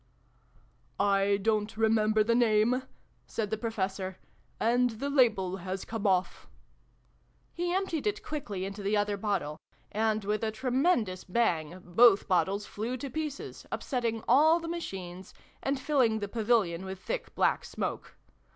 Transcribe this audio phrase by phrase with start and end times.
[1.19, 2.81] "I don't remember the name"
[3.27, 4.17] said the Pro fessor:
[4.59, 6.47] "and the label has come off/'
[7.53, 9.59] He emptied it quickly into the other bottle,
[9.91, 10.25] and, xxi] THE PROFESSOR'S LECTURE.
[10.25, 11.23] 345 with a tremendous
[11.85, 16.99] bang, both bottles flew to pieces, upsetting all the machines, and filling the Pavilion with
[16.99, 18.15] thick black smoke.